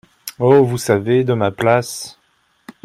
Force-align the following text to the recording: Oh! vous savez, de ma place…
Oh! 0.39 0.63
vous 0.65 0.79
savez, 0.79 1.23
de 1.23 1.33
ma 1.35 1.51
place… 1.51 2.17